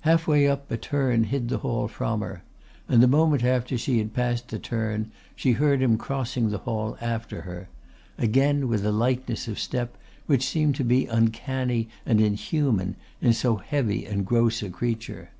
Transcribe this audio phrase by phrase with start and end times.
[0.00, 2.42] Halfway up a turn hid the hall from her,
[2.88, 6.98] and the moment after she had passed the turn she heard him crossing the hall
[7.00, 7.68] after her,
[8.18, 9.96] again with a lightness of step
[10.26, 15.30] which seemed to be uncanny and inhuman in so heavy and gross a creature.